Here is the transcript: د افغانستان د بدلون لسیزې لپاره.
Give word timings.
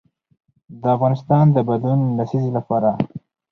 د 0.81 0.83
افغانستان 0.95 1.45
د 1.51 1.57
بدلون 1.69 2.01
لسیزې 2.17 2.51
لپاره. 2.57 2.89